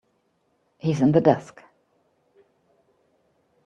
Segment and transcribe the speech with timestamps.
[0.79, 1.61] He's in the desk.